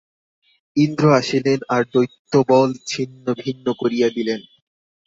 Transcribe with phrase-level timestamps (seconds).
[0.77, 4.41] ইন্দ্র আসিলেন, আর দৈত্যবল ছিন্ন-ভিন্ন করিয়া দিলেন।